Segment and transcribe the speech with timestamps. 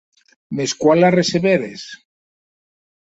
[0.59, 1.85] Mès quan la receberes?